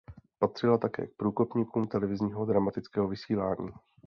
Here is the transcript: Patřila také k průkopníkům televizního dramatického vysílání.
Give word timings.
Patřila 0.39 0.77
také 0.77 1.07
k 1.07 1.13
průkopníkům 1.17 1.87
televizního 1.87 2.45
dramatického 2.45 3.07
vysílání. 3.07 3.69